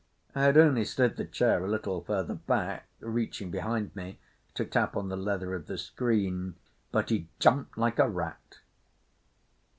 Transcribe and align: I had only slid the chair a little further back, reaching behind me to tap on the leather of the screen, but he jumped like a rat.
I 0.33 0.45
had 0.45 0.57
only 0.57 0.83
slid 0.83 1.15
the 1.17 1.25
chair 1.25 1.63
a 1.63 1.69
little 1.69 2.01
further 2.01 2.33
back, 2.33 2.87
reaching 3.01 3.51
behind 3.51 3.95
me 3.95 4.17
to 4.55 4.65
tap 4.65 4.97
on 4.97 5.09
the 5.09 5.15
leather 5.15 5.53
of 5.53 5.67
the 5.67 5.77
screen, 5.77 6.55
but 6.91 7.11
he 7.11 7.27
jumped 7.37 7.77
like 7.77 7.99
a 7.99 8.09
rat. 8.09 8.61